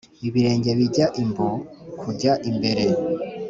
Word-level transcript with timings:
Ibirenge 0.27 0.69
bijya 0.79 1.05
imbu 1.21 1.47
kujya 2.01 2.33
imbere. 2.49 2.83